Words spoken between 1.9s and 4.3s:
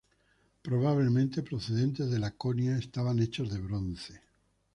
de Laconia, estaban hechos de bronce.